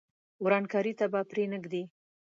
[0.45, 1.83] ورانکاري ته به پرې نه ږدي.